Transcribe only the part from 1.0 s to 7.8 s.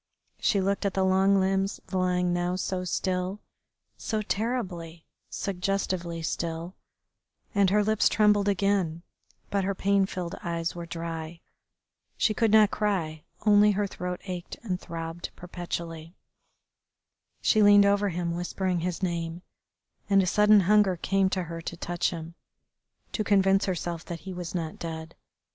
long limbs lying now so still, so terribly, suggestively still, and